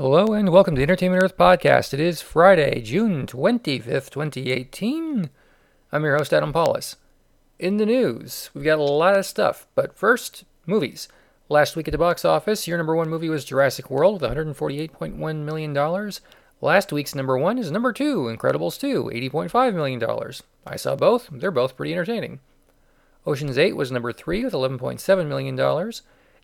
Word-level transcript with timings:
Hello 0.00 0.32
and 0.32 0.50
welcome 0.50 0.76
to 0.76 0.78
the 0.78 0.84
Entertainment 0.84 1.24
Earth 1.24 1.36
podcast. 1.36 1.92
It 1.92 1.98
is 1.98 2.22
Friday, 2.22 2.80
June 2.82 3.26
25th, 3.26 4.10
2018. 4.10 5.28
I'm 5.90 6.04
your 6.04 6.16
host, 6.16 6.32
Adam 6.32 6.52
Pawlus. 6.52 6.94
In 7.58 7.78
the 7.78 7.86
news, 7.86 8.48
we've 8.54 8.64
got 8.64 8.78
a 8.78 8.82
lot 8.82 9.18
of 9.18 9.26
stuff, 9.26 9.66
but 9.74 9.98
first, 9.98 10.44
movies. 10.66 11.08
Last 11.48 11.74
week 11.74 11.88
at 11.88 11.90
the 11.90 11.98
box 11.98 12.24
office, 12.24 12.68
your 12.68 12.78
number 12.78 12.94
one 12.94 13.10
movie 13.10 13.28
was 13.28 13.44
Jurassic 13.44 13.90
World 13.90 14.22
with 14.22 14.30
$148.1 14.30 15.36
million. 15.44 16.12
Last 16.60 16.92
week's 16.92 17.16
number 17.16 17.36
one 17.36 17.58
is 17.58 17.72
number 17.72 17.92
two, 17.92 18.26
Incredibles 18.26 18.78
2, 18.78 19.10
$80.5 19.32 19.74
million. 19.74 20.32
I 20.64 20.76
saw 20.76 20.94
both, 20.94 21.28
they're 21.32 21.50
both 21.50 21.76
pretty 21.76 21.92
entertaining. 21.92 22.38
Ocean's 23.26 23.58
8 23.58 23.74
was 23.74 23.90
number 23.90 24.12
three 24.12 24.44
with 24.44 24.54
$11.7 24.54 25.26
million. 25.26 25.92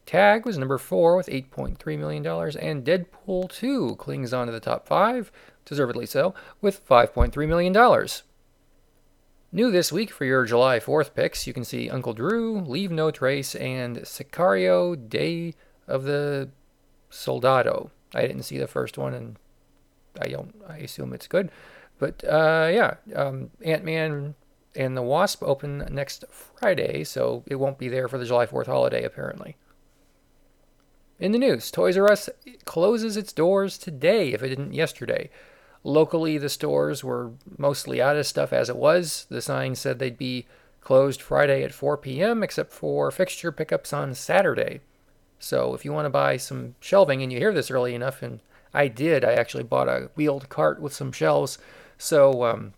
Tag 0.06 0.44
was 0.44 0.58
number 0.58 0.76
four 0.76 1.16
with 1.16 1.28
$8.3 1.28 1.98
million, 1.98 2.26
and 2.26 2.84
Deadpool 2.84 3.50
2 3.50 3.96
clings 3.96 4.32
on 4.32 4.46
to 4.46 4.52
the 4.52 4.60
top 4.60 4.86
five, 4.86 5.32
deservedly 5.64 6.06
so, 6.06 6.34
with 6.60 6.86
$5.3 6.86 7.48
million. 7.48 8.08
New 9.50 9.70
this 9.70 9.92
week 9.92 10.10
for 10.10 10.24
your 10.24 10.44
July 10.44 10.78
4th 10.78 11.14
picks, 11.14 11.46
you 11.46 11.52
can 11.52 11.64
see 11.64 11.88
Uncle 11.88 12.12
Drew, 12.12 12.60
Leave 12.60 12.90
No 12.90 13.10
Trace, 13.10 13.54
and 13.54 13.98
Sicario 13.98 14.96
Day 15.08 15.54
of 15.86 16.04
the 16.04 16.50
Soldado. 17.08 17.90
I 18.14 18.22
didn't 18.22 18.42
see 18.42 18.58
the 18.58 18.66
first 18.66 18.98
one, 18.98 19.14
and 19.14 19.36
I 20.20 20.28
don't. 20.28 20.54
I 20.68 20.78
assume 20.78 21.12
it's 21.12 21.26
good, 21.26 21.50
but 21.98 22.22
uh, 22.24 22.68
yeah, 22.72 22.96
um, 23.14 23.50
Ant 23.64 23.84
Man 23.84 24.34
and 24.76 24.96
the 24.96 25.02
Wasp 25.02 25.42
open 25.42 25.86
next 25.90 26.24
Friday, 26.30 27.04
so 27.04 27.42
it 27.46 27.56
won't 27.56 27.78
be 27.78 27.88
there 27.88 28.08
for 28.08 28.18
the 28.18 28.24
July 28.24 28.46
4th 28.46 28.66
holiday 28.66 29.04
apparently. 29.04 29.56
In 31.24 31.32
the 31.32 31.38
news, 31.38 31.70
Toys 31.70 31.96
R 31.96 32.12
Us 32.12 32.28
closes 32.66 33.16
its 33.16 33.32
doors 33.32 33.78
today, 33.78 34.34
if 34.34 34.42
it 34.42 34.50
didn't 34.50 34.74
yesterday. 34.74 35.30
Locally, 35.82 36.36
the 36.36 36.50
stores 36.50 37.02
were 37.02 37.30
mostly 37.56 37.98
out 38.02 38.18
of 38.18 38.26
stuff 38.26 38.52
as 38.52 38.68
it 38.68 38.76
was. 38.76 39.24
The 39.30 39.40
sign 39.40 39.74
said 39.74 39.98
they'd 39.98 40.18
be 40.18 40.44
closed 40.82 41.22
Friday 41.22 41.62
at 41.64 41.72
4 41.72 41.96
p.m., 41.96 42.42
except 42.42 42.72
for 42.72 43.10
fixture 43.10 43.50
pickups 43.50 43.90
on 43.94 44.12
Saturday. 44.12 44.82
So 45.38 45.72
if 45.72 45.82
you 45.82 45.94
want 45.94 46.04
to 46.04 46.10
buy 46.10 46.36
some 46.36 46.74
shelving 46.78 47.22
and 47.22 47.32
you 47.32 47.38
hear 47.38 47.54
this 47.54 47.70
early 47.70 47.94
enough, 47.94 48.20
and 48.20 48.40
I 48.74 48.88
did, 48.88 49.24
I 49.24 49.32
actually 49.32 49.64
bought 49.64 49.88
a 49.88 50.10
wheeled 50.16 50.50
cart 50.50 50.78
with 50.78 50.92
some 50.92 51.10
shelves. 51.10 51.56
So 51.96 52.44
um, 52.44 52.74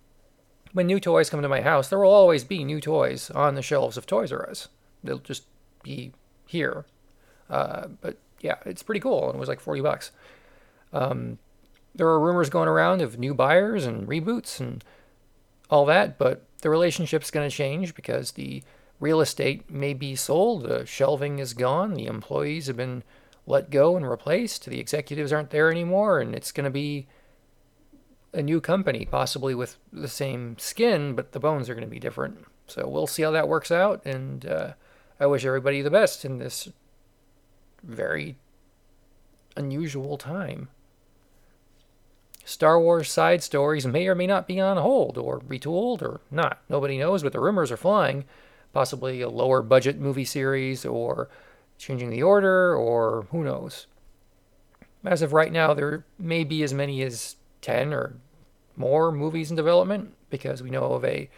when 0.72 0.86
new 0.86 1.00
toys 1.00 1.30
come 1.30 1.42
to 1.42 1.48
my 1.48 1.62
house, 1.62 1.88
there 1.88 1.98
will 1.98 2.12
always 2.12 2.44
be 2.44 2.62
new 2.62 2.80
toys 2.80 3.28
on 3.32 3.56
the 3.56 3.60
shelves 3.60 3.96
of 3.96 4.06
Toys 4.06 4.30
R 4.30 4.48
Us. 4.48 4.68
They'll 5.02 5.18
just 5.18 5.46
be 5.82 6.12
here. 6.46 6.86
Uh, 7.50 7.88
but 8.00 8.18
yeah, 8.40 8.56
it's 8.64 8.82
pretty 8.82 9.00
cool. 9.00 9.26
And 9.26 9.36
it 9.36 9.40
was 9.40 9.48
like 9.48 9.60
40 9.60 9.80
bucks. 9.80 10.12
Um, 10.92 11.38
there 11.94 12.08
are 12.08 12.20
rumors 12.20 12.50
going 12.50 12.68
around 12.68 13.02
of 13.02 13.18
new 13.18 13.34
buyers 13.34 13.86
and 13.86 14.06
reboots 14.06 14.60
and 14.60 14.84
all 15.70 15.86
that, 15.86 16.18
but 16.18 16.44
the 16.60 16.70
relationship's 16.70 17.30
going 17.30 17.48
to 17.48 17.54
change 17.54 17.94
because 17.94 18.32
the 18.32 18.62
real 19.00 19.20
estate 19.20 19.70
may 19.70 19.94
be 19.94 20.14
sold, 20.14 20.62
the 20.62 20.86
shelving 20.86 21.38
is 21.38 21.54
gone, 21.54 21.94
the 21.94 22.06
employees 22.06 22.66
have 22.66 22.76
been 22.76 23.02
let 23.46 23.70
go 23.70 23.96
and 23.96 24.08
replaced, 24.08 24.66
the 24.66 24.80
executives 24.80 25.32
aren't 25.32 25.50
there 25.50 25.70
anymore, 25.70 26.20
and 26.20 26.34
it's 26.34 26.52
going 26.52 26.64
to 26.64 26.70
be 26.70 27.06
a 28.32 28.42
new 28.42 28.60
company, 28.60 29.04
possibly 29.04 29.54
with 29.54 29.76
the 29.92 30.08
same 30.08 30.58
skin, 30.58 31.14
but 31.14 31.32
the 31.32 31.40
bones 31.40 31.68
are 31.68 31.74
going 31.74 31.86
to 31.86 31.90
be 31.90 32.00
different. 32.00 32.44
So 32.66 32.88
we'll 32.88 33.06
see 33.06 33.22
how 33.22 33.30
that 33.30 33.48
works 33.48 33.70
out, 33.70 34.04
and 34.04 34.44
uh, 34.44 34.72
I 35.20 35.26
wish 35.26 35.44
everybody 35.44 35.82
the 35.82 35.90
best 35.90 36.24
in 36.24 36.38
this 36.38 36.68
very 37.82 38.36
unusual 39.56 40.18
time. 40.18 40.68
Star 42.44 42.78
Wars 42.78 43.10
side 43.10 43.42
stories 43.42 43.86
may 43.86 44.06
or 44.06 44.14
may 44.14 44.26
not 44.26 44.46
be 44.46 44.60
on 44.60 44.76
hold 44.76 45.18
or 45.18 45.40
retooled 45.40 46.00
or 46.00 46.20
not. 46.30 46.60
Nobody 46.68 46.96
knows, 46.96 47.22
but 47.22 47.32
the 47.32 47.40
rumors 47.40 47.72
are 47.72 47.76
flying. 47.76 48.24
Possibly 48.72 49.20
a 49.20 49.28
lower 49.28 49.62
budget 49.62 49.98
movie 49.98 50.24
series 50.24 50.84
or 50.84 51.28
changing 51.76 52.10
the 52.10 52.22
order 52.22 52.74
or 52.74 53.26
who 53.30 53.42
knows. 53.42 53.86
As 55.04 55.22
of 55.22 55.32
right 55.32 55.52
now, 55.52 55.74
there 55.74 56.04
may 56.18 56.44
be 56.44 56.62
as 56.62 56.72
many 56.72 57.02
as 57.02 57.36
10 57.62 57.92
or 57.92 58.14
more 58.76 59.10
movies 59.10 59.50
in 59.50 59.56
development 59.56 60.14
because 60.30 60.62
we 60.62 60.70
know 60.70 60.92
of 60.92 61.04
a 61.04 61.28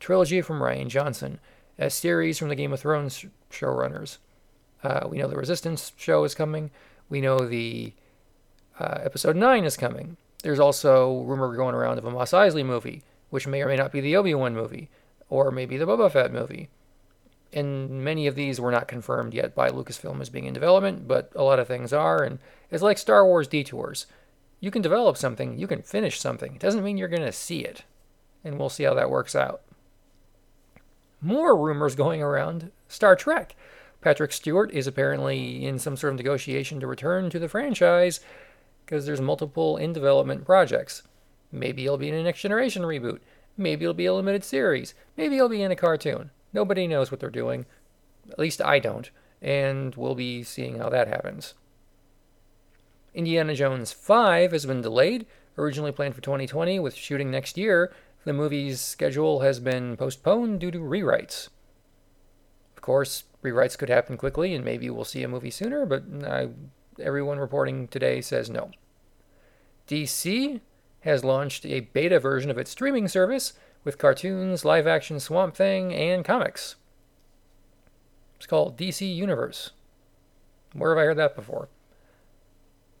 trilogy 0.00 0.40
from 0.42 0.60
Rian 0.60 0.88
Johnson, 0.88 1.38
a 1.78 1.88
series 1.88 2.38
from 2.38 2.48
the 2.48 2.54
Game 2.54 2.72
of 2.72 2.80
Thrones 2.80 3.24
showrunners. 3.50 4.18
Uh, 4.82 5.06
we 5.08 5.18
know 5.18 5.28
the 5.28 5.36
Resistance 5.36 5.92
show 5.96 6.24
is 6.24 6.34
coming. 6.34 6.70
We 7.08 7.20
know 7.20 7.38
the 7.38 7.92
uh, 8.78 8.98
episode 9.02 9.36
9 9.36 9.64
is 9.64 9.76
coming. 9.76 10.16
There's 10.42 10.60
also 10.60 11.20
rumor 11.22 11.54
going 11.56 11.74
around 11.74 11.98
of 11.98 12.04
a 12.04 12.10
Mos 12.10 12.30
Eisley 12.30 12.64
movie, 12.64 13.02
which 13.30 13.46
may 13.46 13.62
or 13.62 13.68
may 13.68 13.76
not 13.76 13.92
be 13.92 14.00
the 14.00 14.16
Obi 14.16 14.34
Wan 14.34 14.54
movie, 14.54 14.88
or 15.28 15.50
maybe 15.50 15.76
the 15.76 15.86
Boba 15.86 16.10
Fett 16.10 16.32
movie. 16.32 16.68
And 17.52 18.04
many 18.04 18.26
of 18.26 18.34
these 18.34 18.60
were 18.60 18.70
not 18.70 18.88
confirmed 18.88 19.34
yet 19.34 19.54
by 19.54 19.70
Lucasfilm 19.70 20.20
as 20.20 20.28
being 20.28 20.44
in 20.44 20.54
development, 20.54 21.08
but 21.08 21.32
a 21.34 21.42
lot 21.42 21.58
of 21.58 21.66
things 21.66 21.92
are. 21.92 22.22
And 22.22 22.38
it's 22.70 22.82
like 22.82 22.98
Star 22.98 23.24
Wars 23.24 23.48
detours. 23.48 24.06
You 24.60 24.70
can 24.70 24.82
develop 24.82 25.16
something, 25.16 25.58
you 25.58 25.66
can 25.66 25.82
finish 25.82 26.20
something. 26.20 26.54
It 26.54 26.60
doesn't 26.60 26.84
mean 26.84 26.98
you're 26.98 27.08
going 27.08 27.22
to 27.22 27.32
see 27.32 27.60
it. 27.60 27.84
And 28.44 28.58
we'll 28.58 28.68
see 28.68 28.84
how 28.84 28.94
that 28.94 29.10
works 29.10 29.34
out. 29.34 29.62
More 31.20 31.56
rumors 31.56 31.94
going 31.94 32.22
around 32.22 32.70
Star 32.86 33.16
Trek. 33.16 33.56
Patrick 34.00 34.32
Stewart 34.32 34.70
is 34.72 34.86
apparently 34.86 35.64
in 35.64 35.78
some 35.78 35.96
sort 35.96 36.12
of 36.12 36.18
negotiation 36.18 36.78
to 36.80 36.86
return 36.86 37.30
to 37.30 37.38
the 37.38 37.48
franchise 37.48 38.20
because 38.84 39.06
there's 39.06 39.20
multiple 39.20 39.76
in 39.76 39.92
development 39.92 40.44
projects. 40.44 41.02
Maybe 41.50 41.82
he'll 41.82 41.98
be 41.98 42.08
in 42.08 42.14
a 42.14 42.22
next 42.22 42.40
generation 42.40 42.82
reboot. 42.82 43.18
Maybe 43.56 43.84
it'll 43.84 43.94
be 43.94 44.06
a 44.06 44.14
limited 44.14 44.44
series. 44.44 44.94
Maybe 45.16 45.34
he'll 45.34 45.48
be 45.48 45.62
in 45.62 45.72
a 45.72 45.76
cartoon. 45.76 46.30
Nobody 46.52 46.86
knows 46.86 47.10
what 47.10 47.20
they're 47.20 47.30
doing. 47.30 47.66
At 48.30 48.38
least 48.38 48.62
I 48.62 48.78
don't. 48.78 49.10
And 49.42 49.94
we'll 49.94 50.14
be 50.14 50.42
seeing 50.42 50.78
how 50.78 50.88
that 50.90 51.08
happens. 51.08 51.54
Indiana 53.14 53.54
Jones 53.54 53.92
5 53.92 54.52
has 54.52 54.64
been 54.64 54.80
delayed, 54.80 55.26
originally 55.56 55.92
planned 55.92 56.14
for 56.14 56.20
2020 56.20 56.78
with 56.78 56.94
shooting 56.94 57.30
next 57.30 57.58
year. 57.58 57.92
The 58.24 58.32
movie's 58.32 58.80
schedule 58.80 59.40
has 59.40 59.58
been 59.58 59.96
postponed 59.96 60.60
due 60.60 60.70
to 60.70 60.78
rewrites. 60.78 61.48
Of 62.76 62.82
course, 62.82 63.24
rewrites 63.42 63.78
could 63.78 63.88
happen 63.88 64.16
quickly 64.16 64.54
and 64.54 64.64
maybe 64.64 64.90
we'll 64.90 65.04
see 65.04 65.22
a 65.22 65.28
movie 65.28 65.50
sooner, 65.50 65.86
but 65.86 66.04
I, 66.24 66.48
everyone 67.00 67.38
reporting 67.38 67.88
today 67.88 68.20
says 68.20 68.50
no. 68.50 68.70
DC 69.86 70.60
has 71.00 71.24
launched 71.24 71.64
a 71.64 71.80
beta 71.80 72.18
version 72.20 72.50
of 72.50 72.58
its 72.58 72.70
streaming 72.70 73.08
service 73.08 73.54
with 73.84 73.98
cartoons, 73.98 74.64
live 74.64 74.86
action 74.86 75.20
Swamp 75.20 75.54
Thing, 75.54 75.94
and 75.94 76.24
comics. 76.24 76.76
It's 78.36 78.46
called 78.46 78.76
DC 78.76 79.14
Universe. 79.14 79.70
Where 80.72 80.94
have 80.94 81.02
I 81.02 81.06
heard 81.06 81.18
that 81.18 81.36
before? 81.36 81.68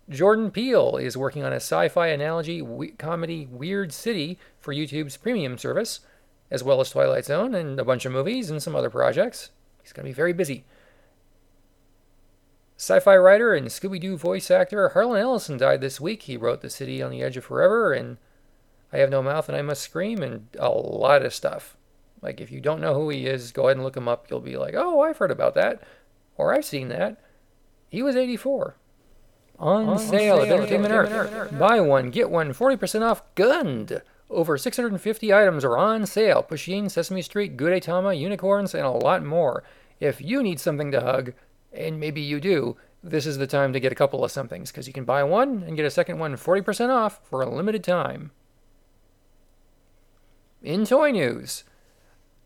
Jordan 0.08 0.50
Peele 0.50 0.96
is 0.96 1.16
working 1.18 1.44
on 1.44 1.52
a 1.52 1.56
sci 1.56 1.88
fi 1.88 2.08
analogy 2.08 2.62
we- 2.62 2.92
comedy 2.92 3.46
Weird 3.50 3.92
City 3.92 4.38
for 4.58 4.72
YouTube's 4.72 5.18
premium 5.18 5.58
service, 5.58 6.00
as 6.50 6.64
well 6.64 6.80
as 6.80 6.90
Twilight 6.90 7.26
Zone 7.26 7.54
and 7.54 7.78
a 7.78 7.84
bunch 7.84 8.06
of 8.06 8.12
movies 8.12 8.50
and 8.50 8.62
some 8.62 8.74
other 8.74 8.88
projects. 8.88 9.50
He's 9.88 9.94
going 9.94 10.04
to 10.04 10.10
be 10.10 10.14
very 10.14 10.34
busy. 10.34 10.64
Sci 12.76 13.00
fi 13.00 13.16
writer 13.16 13.54
and 13.54 13.68
Scooby 13.68 13.98
Doo 13.98 14.18
voice 14.18 14.50
actor 14.50 14.90
Harlan 14.90 15.18
Ellison 15.18 15.56
died 15.56 15.80
this 15.80 15.98
week. 15.98 16.24
He 16.24 16.36
wrote 16.36 16.60
The 16.60 16.68
City 16.68 17.02
on 17.02 17.10
the 17.10 17.22
Edge 17.22 17.38
of 17.38 17.46
Forever 17.46 17.94
and 17.94 18.18
I 18.92 18.98
Have 18.98 19.08
No 19.08 19.22
Mouth 19.22 19.48
and 19.48 19.56
I 19.56 19.62
Must 19.62 19.80
Scream 19.80 20.22
and 20.22 20.46
a 20.58 20.68
lot 20.68 21.24
of 21.24 21.32
stuff. 21.32 21.78
Like, 22.20 22.38
if 22.38 22.52
you 22.52 22.60
don't 22.60 22.82
know 22.82 22.92
who 22.92 23.08
he 23.08 23.26
is, 23.26 23.50
go 23.50 23.64
ahead 23.64 23.78
and 23.78 23.84
look 23.84 23.96
him 23.96 24.08
up. 24.08 24.26
You'll 24.28 24.40
be 24.40 24.58
like, 24.58 24.74
oh, 24.76 25.00
I've 25.00 25.16
heard 25.16 25.30
about 25.30 25.54
that. 25.54 25.82
Or 26.36 26.54
I've 26.54 26.66
seen 26.66 26.88
that. 26.88 27.18
He 27.88 28.02
was 28.02 28.14
84. 28.14 28.76
On, 29.58 29.88
on 29.88 29.98
sale, 29.98 30.10
sale 30.10 30.40
at 30.42 30.48
Entertainment 30.48 30.92
Earth. 30.92 31.10
Earth. 31.10 31.58
Buy 31.58 31.80
one, 31.80 32.10
get 32.10 32.28
one, 32.28 32.52
40% 32.52 33.00
off 33.00 33.22
Gund. 33.34 34.02
Over 34.30 34.58
650 34.58 35.32
items 35.32 35.64
are 35.64 35.78
on 35.78 36.04
sale. 36.06 36.42
Pusheen, 36.42 36.90
Sesame 36.90 37.22
Street, 37.22 37.56
Gudetama, 37.56 38.18
unicorns, 38.18 38.74
and 38.74 38.84
a 38.84 38.90
lot 38.90 39.24
more. 39.24 39.64
If 40.00 40.20
you 40.20 40.42
need 40.42 40.60
something 40.60 40.90
to 40.92 41.00
hug, 41.00 41.32
and 41.72 41.98
maybe 41.98 42.20
you 42.20 42.40
do, 42.40 42.76
this 43.02 43.26
is 43.26 43.38
the 43.38 43.46
time 43.46 43.72
to 43.72 43.80
get 43.80 43.92
a 43.92 43.96
couple 43.96 44.24
of 44.24 44.30
somethings 44.30 44.70
because 44.70 44.86
you 44.86 44.92
can 44.92 45.04
buy 45.04 45.22
one 45.22 45.62
and 45.66 45.76
get 45.76 45.86
a 45.86 45.90
second 45.90 46.18
one 46.18 46.34
40% 46.34 46.90
off 46.90 47.20
for 47.24 47.40
a 47.40 47.54
limited 47.54 47.84
time. 47.84 48.32
In 50.62 50.84
toy 50.84 51.12
news, 51.12 51.64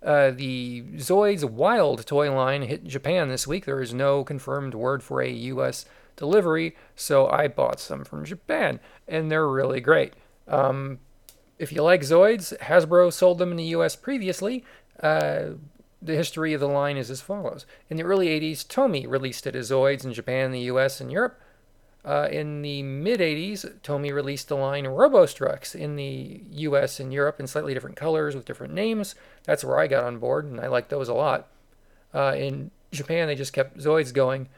uh, 0.04 0.30
the 0.30 0.82
Zoids 0.96 1.48
Wild 1.48 2.06
toy 2.06 2.32
line 2.32 2.62
hit 2.62 2.84
Japan 2.84 3.28
this 3.28 3.46
week. 3.46 3.64
There 3.64 3.80
is 3.80 3.94
no 3.94 4.24
confirmed 4.24 4.74
word 4.74 5.02
for 5.02 5.22
a 5.22 5.30
U.S. 5.30 5.86
delivery, 6.16 6.76
so 6.94 7.28
I 7.28 7.48
bought 7.48 7.80
some 7.80 8.04
from 8.04 8.24
Japan, 8.24 8.80
and 9.08 9.30
they're 9.30 9.48
really 9.48 9.80
great. 9.80 10.12
Um, 10.46 10.98
if 11.62 11.70
you 11.70 11.80
like 11.80 12.00
Zoids, 12.00 12.58
Hasbro 12.58 13.12
sold 13.12 13.38
them 13.38 13.52
in 13.52 13.56
the 13.56 13.76
U.S. 13.76 13.94
previously. 13.94 14.64
Uh, 15.00 15.50
the 16.02 16.16
history 16.16 16.54
of 16.54 16.60
the 16.60 16.66
line 16.66 16.96
is 16.96 17.08
as 17.08 17.20
follows. 17.20 17.66
In 17.88 17.96
the 17.96 18.02
early 18.02 18.26
80s, 18.26 18.66
Tomy 18.66 19.08
released 19.08 19.46
it 19.46 19.54
as 19.54 19.70
Zoids 19.70 20.04
in 20.04 20.12
Japan, 20.12 20.50
the 20.50 20.62
US, 20.62 21.00
and 21.00 21.12
Europe. 21.12 21.40
Uh, 22.04 22.26
in 22.32 22.62
the 22.62 22.82
mid 22.82 23.20
80s, 23.20 23.78
Tomy 23.82 24.12
released 24.12 24.48
the 24.48 24.56
line 24.56 24.88
Robo 24.88 25.24
Strux 25.24 25.76
in 25.76 25.94
the 25.94 26.42
US 26.50 26.98
and 26.98 27.12
Europe 27.12 27.38
in 27.38 27.46
slightly 27.46 27.74
different 27.74 27.94
colors 27.94 28.34
with 28.34 28.44
different 28.44 28.74
names. 28.74 29.14
That's 29.44 29.62
where 29.62 29.78
I 29.78 29.86
got 29.86 30.02
on 30.02 30.18
board, 30.18 30.46
and 30.46 30.58
I 30.58 30.66
liked 30.66 30.90
those 30.90 31.08
a 31.08 31.14
lot. 31.14 31.46
Uh, 32.12 32.34
in 32.36 32.72
Japan, 32.90 33.28
they 33.28 33.36
just 33.36 33.52
kept 33.52 33.78
Zoids 33.78 34.12
going 34.12 34.48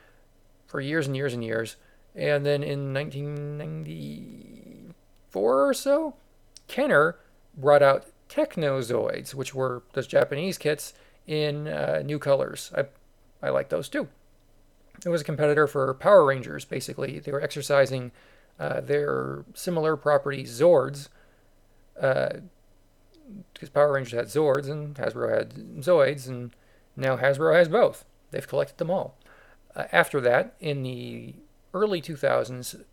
for 0.66 0.80
years 0.80 1.06
and 1.06 1.14
years 1.14 1.34
and 1.34 1.44
years. 1.44 1.76
And 2.14 2.46
then 2.46 2.62
in 2.62 2.94
1994 2.94 5.68
or 5.68 5.74
so, 5.74 6.14
Kenner 6.68 7.16
brought 7.56 7.82
out 7.82 8.06
Technozoids, 8.28 9.34
which 9.34 9.54
were 9.54 9.82
those 9.92 10.06
Japanese 10.06 10.58
kits 10.58 10.94
in 11.26 11.68
uh, 11.68 12.02
new 12.04 12.18
colors. 12.18 12.72
I, 12.76 12.86
I 13.42 13.50
like 13.50 13.68
those 13.68 13.88
too. 13.88 14.08
It 15.04 15.08
was 15.08 15.20
a 15.20 15.24
competitor 15.24 15.66
for 15.66 15.92
Power 15.94 16.24
Rangers, 16.24 16.64
basically. 16.64 17.18
They 17.18 17.32
were 17.32 17.40
exercising 17.40 18.12
uh, 18.58 18.80
their 18.80 19.44
similar 19.54 19.96
property 19.96 20.44
Zords, 20.44 21.08
because 21.94 22.40
uh, 23.62 23.72
Power 23.72 23.92
Rangers 23.92 24.12
had 24.12 24.26
Zords 24.26 24.68
and 24.68 24.94
Hasbro 24.94 25.36
had 25.36 25.54
Zoids, 25.82 26.28
and 26.28 26.54
now 26.96 27.16
Hasbro 27.16 27.54
has 27.54 27.68
both. 27.68 28.04
They've 28.30 28.46
collected 28.46 28.78
them 28.78 28.90
all. 28.90 29.18
Uh, 29.74 29.84
after 29.92 30.20
that, 30.20 30.54
in 30.60 30.82
the 30.82 31.34
early 31.72 32.00
2000s, 32.00 32.84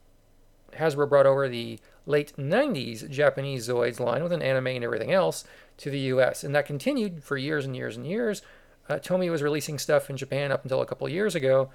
Hasbro 0.73 1.09
brought 1.09 1.25
over 1.25 1.47
the 1.47 1.79
late 2.05 2.33
90s 2.37 3.09
Japanese 3.09 3.67
Zoids 3.67 3.99
line 3.99 4.23
with 4.23 4.31
an 4.31 4.41
anime 4.41 4.67
and 4.67 4.83
everything 4.83 5.11
else 5.11 5.43
to 5.77 5.89
the 5.89 5.99
US. 5.99 6.43
And 6.43 6.55
that 6.55 6.65
continued 6.65 7.23
for 7.23 7.37
years 7.37 7.65
and 7.65 7.75
years 7.75 7.97
and 7.97 8.05
years. 8.05 8.41
Uh, 8.89 8.95
Tomy 8.95 9.29
was 9.29 9.41
releasing 9.41 9.77
stuff 9.77 10.09
in 10.09 10.17
Japan 10.17 10.51
up 10.51 10.63
until 10.63 10.81
a 10.81 10.85
couple 10.85 11.07
years 11.07 11.35
ago, 11.35 11.69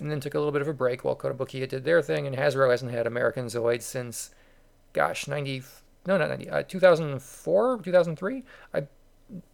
and 0.00 0.10
then 0.10 0.20
took 0.20 0.34
a 0.34 0.38
little 0.38 0.52
bit 0.52 0.62
of 0.62 0.68
a 0.68 0.72
break 0.72 1.04
while 1.04 1.16
Kotobukiya 1.16 1.68
did 1.68 1.84
their 1.84 2.00
thing, 2.00 2.26
and 2.26 2.36
Hasbro 2.36 2.70
hasn't 2.70 2.92
had 2.92 3.06
American 3.06 3.46
Zoids 3.46 3.82
since, 3.82 4.30
gosh, 4.92 5.28
90, 5.28 5.62
no, 6.06 6.16
not 6.16 6.30
90, 6.30 6.48
uh, 6.48 6.62
2004, 6.62 7.80
2003. 7.82 8.44
I 8.72 8.86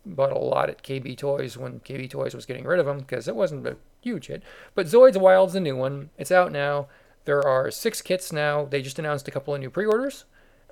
bought 0.06 0.32
a 0.32 0.38
lot 0.38 0.70
at 0.70 0.82
KB 0.82 1.16
Toys 1.16 1.56
when 1.56 1.80
KB 1.80 2.08
Toys 2.08 2.34
was 2.34 2.46
getting 2.46 2.64
rid 2.64 2.80
of 2.80 2.86
them 2.86 2.98
because 2.98 3.28
it 3.28 3.36
wasn't 3.36 3.66
a 3.66 3.76
huge 4.00 4.26
hit. 4.26 4.42
But 4.74 4.86
Zoids 4.86 5.20
Wild's 5.20 5.52
the 5.52 5.60
new 5.60 5.76
one. 5.76 6.10
It's 6.18 6.32
out 6.32 6.52
now. 6.52 6.88
There 7.28 7.46
are 7.46 7.70
six 7.70 8.00
kits 8.00 8.32
now. 8.32 8.64
They 8.64 8.80
just 8.80 8.98
announced 8.98 9.28
a 9.28 9.30
couple 9.30 9.54
of 9.54 9.60
new 9.60 9.68
pre 9.68 9.84
orders 9.84 10.24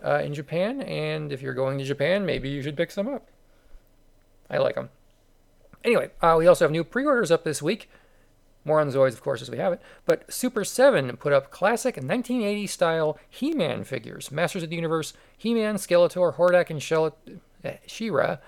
uh, 0.02 0.22
in 0.24 0.32
Japan, 0.32 0.80
and 0.80 1.30
if 1.30 1.42
you're 1.42 1.52
going 1.52 1.76
to 1.76 1.84
Japan, 1.84 2.24
maybe 2.24 2.48
you 2.48 2.62
should 2.62 2.78
pick 2.78 2.90
some 2.90 3.06
up. 3.06 3.28
I 4.48 4.56
like 4.56 4.76
them. 4.76 4.88
Anyway, 5.84 6.12
uh, 6.22 6.36
we 6.38 6.46
also 6.46 6.64
have 6.64 6.72
new 6.72 6.82
pre 6.82 7.04
orders 7.04 7.30
up 7.30 7.44
this 7.44 7.60
week. 7.60 7.90
More 8.64 8.80
on 8.80 8.90
Zoids, 8.90 9.12
of 9.12 9.20
course, 9.20 9.42
as 9.42 9.50
we 9.50 9.58
have 9.58 9.74
it. 9.74 9.82
But 10.06 10.32
Super 10.32 10.64
7 10.64 11.18
put 11.18 11.34
up 11.34 11.50
classic 11.50 11.96
1980 11.96 12.66
style 12.68 13.18
He 13.28 13.52
Man 13.52 13.84
figures. 13.84 14.32
Masters 14.32 14.62
of 14.62 14.70
the 14.70 14.76
Universe, 14.76 15.12
He 15.36 15.52
Man, 15.52 15.74
Skeletor, 15.74 16.36
Hordak, 16.36 16.70
and 16.70 16.82
Shell- 16.82 17.18
uh, 17.62 17.72
She-Ra 17.86 18.38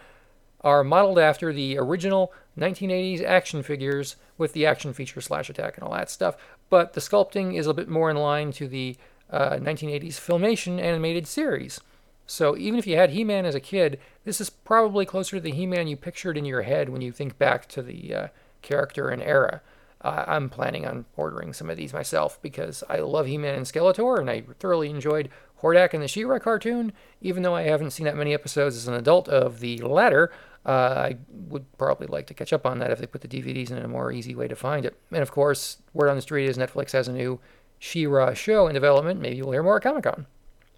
are 0.63 0.83
modeled 0.83 1.19
after 1.19 1.53
the 1.53 1.77
original 1.77 2.33
1980s 2.59 3.23
action 3.23 3.63
figures 3.63 4.17
with 4.39 4.55
the 4.55 4.67
action 4.67 4.93
feature 4.93 5.21
slash 5.21 5.51
attack 5.51 5.77
and 5.77 5.85
all 5.85 5.93
that 5.93 6.11
stuff, 6.11 6.37
but 6.71 6.93
the 6.93 7.01
sculpting 7.01 7.55
is 7.55 7.67
a 7.67 7.75
bit 7.75 7.89
more 7.89 8.11
in 8.11 8.17
line 8.17 8.53
to 8.53 8.69
the 8.69 8.97
uh, 9.31 9.57
1980s 9.57 10.15
Filmation 10.15 10.81
animated 10.81 11.27
series. 11.27 11.81
So 12.27 12.57
even 12.57 12.79
if 12.79 12.87
you 12.87 12.97
had 12.97 13.11
He-Man 13.11 13.47
as 13.47 13.55
a 13.55 13.61
kid, 13.61 13.99
this 14.25 14.41
is 14.41 14.51
probably 14.51 15.07
closer 15.07 15.37
to 15.37 15.41
the 15.41 15.53
He-Man 15.53 15.89
you 15.89 15.97
pictured 15.97 16.37
in 16.37 16.45
your 16.45 16.63
head 16.63 16.91
when 16.91 17.01
you 17.01 17.11
think 17.11 17.39
back 17.39 17.67
to 17.69 17.83
the 17.83 18.15
uh, 18.15 18.29
character 18.61 19.09
and 19.09 19.23
era. 19.23 19.63
Uh, 20.03 20.25
I'm 20.27 20.49
planning 20.49 20.87
on 20.87 21.07
ordering 21.17 21.53
some 21.53 21.71
of 21.71 21.77
these 21.77 21.93
myself 21.93 22.41
because 22.43 22.85
I 22.89 22.99
love 22.99 23.27
He-Man 23.27 23.55
and 23.55 23.67
Skeletor, 23.67 24.21
and 24.21 24.31
I 24.31 24.45
thoroughly 24.59 24.91
enjoyed 24.91 25.31
Hordak 25.63 25.95
and 25.95 26.03
the 26.03 26.09
She-Ra 26.09 26.39
cartoon. 26.39 26.93
Even 27.21 27.43
though 27.43 27.55
I 27.55 27.63
haven't 27.63 27.91
seen 27.91 28.05
that 28.05 28.17
many 28.17 28.35
episodes 28.35 28.77
as 28.77 28.89
an 28.89 28.95
adult 28.95 29.29
of 29.29 29.61
the 29.61 29.79
latter, 29.79 30.31
uh, 30.67 30.71
I 31.11 31.17
would 31.31 31.65
probably 31.79 32.07
like 32.07 32.27
to 32.29 32.35
catch 32.35 32.53
up 32.53 32.67
on 32.67 32.79
that 32.79 32.91
if 32.91 32.99
they 32.99 33.07
put 33.07 33.23
the 33.23 33.29
DVDs 33.29 33.71
in 33.71 33.79
a 33.79 33.89
more 33.89 34.13
easy 34.13 34.35
way 34.35 34.49
to 34.49 34.57
find 34.57 34.85
it. 34.85 34.97
And 35.11 35.23
of 35.23 35.31
course, 35.31 35.79
word 35.93 36.09
on 36.09 36.17
the 36.17 36.23
street 36.23 36.47
is 36.49 36.59
Netflix 36.59 36.93
has 36.93 37.09
a 37.09 37.13
new 37.13 37.41
She-Ra 37.79 38.35
show 38.35 38.67
in 38.67 38.75
development. 38.75 39.21
Maybe 39.21 39.37
you'll 39.37 39.53
hear 39.53 39.63
more 39.63 39.77
at 39.77 39.83
Comic 39.83 40.05
Con. 40.05 40.27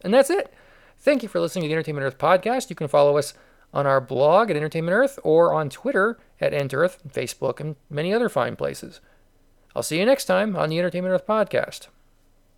And 0.02 0.14
that's 0.14 0.30
it. 0.30 0.52
Thank 0.98 1.22
you 1.22 1.28
for 1.28 1.40
listening 1.40 1.62
to 1.62 1.68
the 1.68 1.74
Entertainment 1.74 2.04
Earth 2.04 2.18
podcast. 2.18 2.70
You 2.70 2.76
can 2.76 2.88
follow 2.88 3.16
us 3.16 3.34
on 3.72 3.86
our 3.86 4.00
blog 4.00 4.50
at 4.50 4.56
Entertainment 4.56 4.94
Earth 4.94 5.18
or 5.22 5.54
on 5.54 5.70
Twitter 5.70 6.18
at 6.40 6.52
Entearth, 6.52 6.98
Facebook, 7.08 7.60
and 7.60 7.76
many 7.88 8.12
other 8.12 8.28
fine 8.28 8.56
places. 8.56 9.00
I'll 9.74 9.82
see 9.82 9.98
you 9.98 10.06
next 10.06 10.24
time 10.24 10.56
on 10.56 10.68
the 10.68 10.78
Entertainment 10.78 11.12
Earth 11.14 11.26
podcast. 11.26 11.88